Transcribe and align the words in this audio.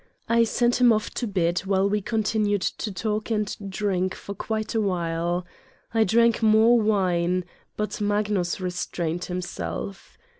I 0.27 0.45
sent 0.45 0.81
him 0.81 0.91
off 0.91 1.11
to 1.11 1.27
bed 1.27 1.59
while 1.59 1.87
we 1.87 2.01
continued 2.01 2.63
to 2.63 2.91
talk 2.91 3.29
and 3.29 3.55
drink 3.69 4.15
for 4.15 4.33
quite 4.33 4.73
a 4.73 4.81
while. 4.81 5.45
I 5.93 6.05
drank 6.05 6.41
more 6.41 6.79
wine, 6.81 7.45
but 7.77 8.01
Magnus 8.01 8.59
restrained 8.59 9.25
himself. 9.25 10.17